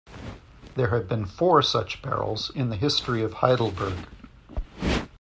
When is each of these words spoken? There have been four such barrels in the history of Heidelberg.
There 0.73 0.87
have 0.87 1.07
been 1.07 1.27
four 1.27 1.61
such 1.61 2.01
barrels 2.01 2.49
in 2.55 2.69
the 2.69 2.75
history 2.75 3.21
of 3.21 3.33
Heidelberg. 3.33 4.07